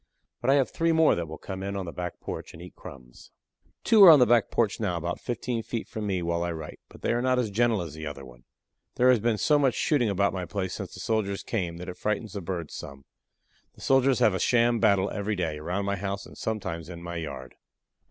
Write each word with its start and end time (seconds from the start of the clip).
But 0.41 0.49
I 0.49 0.55
have 0.55 0.71
three 0.71 0.91
more 0.91 1.13
that 1.13 1.27
will 1.27 1.37
come 1.37 1.61
in 1.61 1.75
on 1.75 1.85
the 1.85 1.91
back 1.91 2.19
porch 2.19 2.53
and 2.53 2.61
eat 2.63 2.73
crumbs. 2.75 3.29
Two 3.83 4.03
are 4.03 4.09
on 4.09 4.17
the 4.17 4.25
back 4.25 4.49
porch 4.49 4.79
now 4.79 4.97
about 4.97 5.19
fifteen 5.19 5.61
feet 5.61 5.87
from 5.87 6.07
me 6.07 6.23
while 6.23 6.41
I 6.41 6.51
write, 6.53 6.79
but 6.89 7.03
they 7.03 7.13
are 7.13 7.21
not 7.21 7.37
as 7.37 7.51
gentle 7.51 7.83
as 7.83 7.93
the 7.93 8.07
other 8.07 8.25
one. 8.25 8.43
There 8.95 9.11
has 9.11 9.19
been 9.19 9.37
so 9.37 9.59
much 9.59 9.75
shooting 9.75 10.09
about 10.09 10.33
my 10.33 10.45
place 10.45 10.73
since 10.73 10.95
the 10.95 10.99
soldiers 10.99 11.43
came 11.43 11.77
that 11.77 11.87
it 11.87 11.97
frightens 11.97 12.33
the 12.33 12.41
birds 12.41 12.73
some. 12.73 13.05
The 13.75 13.81
soldiers 13.81 14.17
have 14.17 14.33
a 14.33 14.39
sham 14.39 14.79
battle 14.79 15.11
every 15.11 15.35
day, 15.35 15.59
around 15.59 15.85
my 15.85 15.97
house 15.97 16.25
and 16.25 16.35
sometimes 16.35 16.89
in 16.89 17.03
my 17.03 17.17
yard. 17.17 17.53